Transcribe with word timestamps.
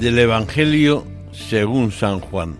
Del 0.00 0.18
Evangelio 0.18 1.06
según 1.32 1.90
San 1.90 2.20
Juan. 2.20 2.56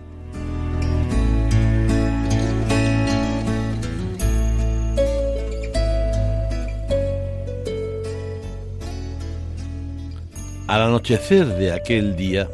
Al 10.67 10.81
anochecer 10.81 11.45
de 11.45 11.71
aquel 11.71 12.15
día, 12.15 12.49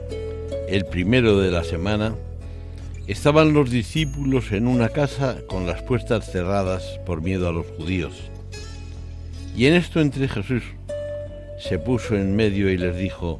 el 0.67 0.85
primero 0.85 1.39
de 1.39 1.49
la 1.49 1.63
semana, 1.63 2.13
estaban 3.07 3.53
los 3.53 3.71
discípulos 3.71 4.51
en 4.51 4.67
una 4.67 4.89
casa 4.89 5.37
con 5.47 5.65
las 5.65 5.81
puertas 5.81 6.29
cerradas 6.29 6.99
por 7.05 7.21
miedo 7.21 7.47
a 7.47 7.53
los 7.53 7.65
judíos. 7.77 8.13
Y 9.55 9.65
en 9.67 9.75
esto 9.75 10.01
entre 10.01 10.27
Jesús 10.27 10.63
se 11.57 11.79
puso 11.79 12.15
en 12.15 12.35
medio 12.35 12.69
y 12.69 12.77
les 12.77 12.97
dijo, 12.97 13.39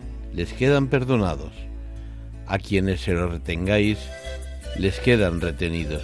les 0.33 0.53
quedan 0.53 0.87
perdonados. 0.87 1.53
A 2.47 2.57
quienes 2.57 3.01
se 3.01 3.13
los 3.13 3.31
retengáis, 3.31 3.97
les 4.77 4.99
quedan 4.99 5.41
retenidos. 5.41 6.03